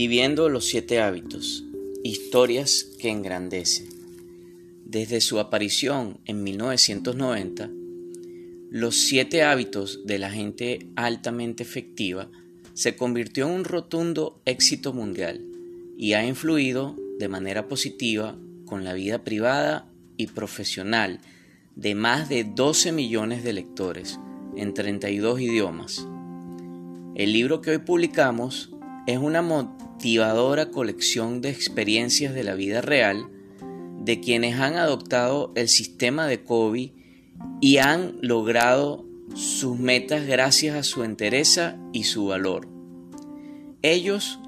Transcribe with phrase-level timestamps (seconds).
[0.00, 1.64] Viviendo los siete hábitos,
[2.04, 3.88] historias que engrandecen.
[4.84, 7.68] Desde su aparición en 1990,
[8.70, 12.30] los siete hábitos de la gente altamente efectiva
[12.74, 15.44] se convirtió en un rotundo éxito mundial
[15.96, 21.18] y ha influido de manera positiva con la vida privada y profesional
[21.74, 24.20] de más de 12 millones de lectores
[24.54, 26.06] en 32 idiomas.
[27.16, 28.70] El libro que hoy publicamos
[29.08, 29.42] es una
[29.98, 33.28] motivadora colección de experiencias de la vida real
[34.04, 36.92] de quienes han adoptado el sistema de COVID
[37.60, 42.68] y han logrado sus metas gracias a su entereza y su valor.
[43.82, 44.38] Ellos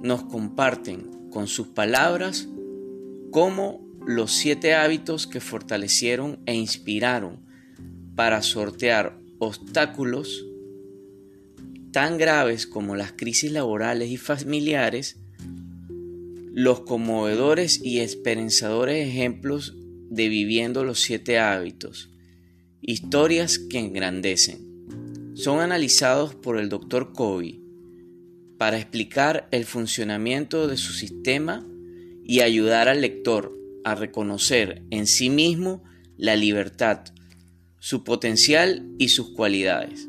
[0.00, 2.48] nos comparten con sus palabras
[3.32, 7.44] cómo los siete hábitos que fortalecieron e inspiraron
[8.14, 10.46] para sortear obstáculos
[11.92, 15.16] tan graves como las crisis laborales y familiares,
[16.52, 19.74] los conmovedores y esperanzadores ejemplos
[20.08, 22.10] de viviendo los siete hábitos,
[22.80, 27.12] historias que engrandecen, son analizados por el Dr.
[27.12, 27.60] Covey
[28.58, 31.66] para explicar el funcionamiento de su sistema
[32.24, 35.82] y ayudar al lector a reconocer en sí mismo
[36.18, 37.04] la libertad,
[37.78, 40.08] su potencial y sus cualidades.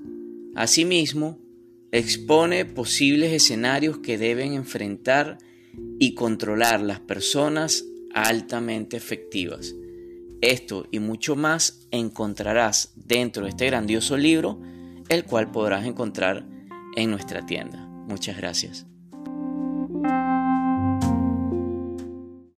[0.56, 1.40] Asimismo,
[1.92, 5.38] expone posibles escenarios que deben enfrentar
[6.00, 9.76] y controlar las personas altamente efectivas.
[10.42, 14.60] Esto y mucho más encontrarás dentro de este grandioso libro,
[15.10, 16.48] el cual podrás encontrar
[16.96, 17.86] en nuestra tienda.
[18.08, 18.88] Muchas gracias.